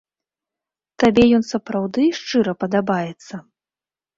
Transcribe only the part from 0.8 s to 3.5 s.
Табе ён сапраўды шчыра падабаецца?